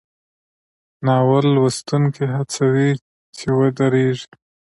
[1.05, 2.89] ناول لوستونکی هڅوي
[3.37, 4.27] چې ودریږي.